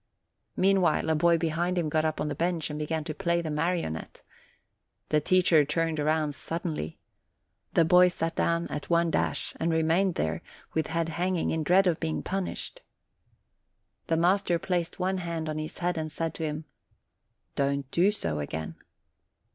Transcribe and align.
Mean 0.57 0.81
while, 0.81 1.11
a 1.11 1.15
boy 1.15 1.37
behind 1.37 1.77
him 1.77 1.87
got 1.87 2.05
up 2.05 2.19
on 2.19 2.27
the 2.27 2.33
bench, 2.33 2.71
and 2.71 2.79
began 2.79 3.03
to 3.03 3.13
play 3.13 3.39
the 3.39 3.51
marionette. 3.51 4.23
The 5.09 5.21
teacher 5.21 5.63
turned 5.63 5.99
round 5.99 6.33
sud 6.33 6.63
denly; 6.63 6.97
the 7.75 7.85
boy 7.85 8.07
sat 8.07 8.35
down 8.35 8.67
at 8.69 8.89
one 8.89 9.11
dash, 9.11 9.53
and 9.59 9.71
remained 9.71 10.15
there, 10.15 10.41
with 10.73 10.87
head 10.87 11.09
hanging, 11.09 11.51
in 11.51 11.61
dread 11.61 11.85
of 11.85 11.99
being 11.99 12.23
punished. 12.23 12.79
AN 12.79 12.81
ACCIDENT 12.81 14.07
5 14.07 14.07
The 14.07 14.21
master 14.21 14.57
placed 14.57 14.97
one 14.99 15.19
hand 15.19 15.47
on 15.47 15.59
his 15.59 15.77
head 15.77 15.99
and 15.99 16.11
said 16.11 16.33
to 16.33 16.43
him: 16.45 16.65
"Don't 17.55 17.91
do 17.91 18.09
so 18.09 18.39
again." 18.39 18.77